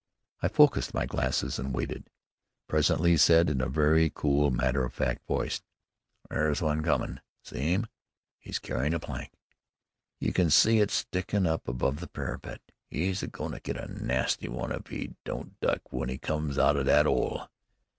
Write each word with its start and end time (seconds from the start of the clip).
I 0.41 0.47
focused 0.47 0.95
my 0.95 1.05
glasses 1.05 1.59
and 1.59 1.75
waited. 1.75 2.09
Presently 2.67 3.11
he 3.11 3.17
said, 3.17 3.51
in 3.51 3.61
a 3.61 3.69
very 3.69 4.09
cool, 4.09 4.49
matter 4.49 4.83
of 4.83 4.95
fact 4.95 5.27
voice: 5.27 5.61
"There's 6.27 6.59
one 6.59 6.81
comin'. 6.81 7.21
See 7.43 7.75
'im? 7.75 7.85
'E's 8.43 8.57
carryin' 8.57 8.95
a 8.95 8.99
plank. 8.99 9.31
You 10.19 10.33
can 10.33 10.49
see 10.49 10.79
it 10.79 10.89
stickin' 10.89 11.45
up 11.45 11.67
above 11.67 11.99
the 11.99 12.07
parapet. 12.07 12.61
'E's 12.89 13.21
a 13.21 13.27
go'n' 13.27 13.51
to 13.51 13.59
get 13.59 13.77
a 13.77 14.03
nasty 14.03 14.47
one 14.49 14.71
if 14.71 14.91
'e 14.91 15.13
don't 15.23 15.59
duck 15.59 15.83
w'en 15.91 16.09
he 16.09 16.17
comes 16.17 16.55
to 16.55 16.81
that 16.83 17.05
'ole." 17.05 17.47